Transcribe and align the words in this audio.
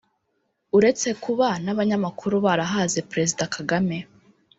uretse 0.77 1.09
kuba 1.23 1.47
n’abanyamakuru 1.63 2.35
barahaze 2.45 2.99
Président 3.11 3.49
Kagame 3.55 3.97